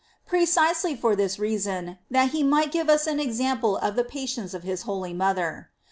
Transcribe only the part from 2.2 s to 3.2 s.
he might give us an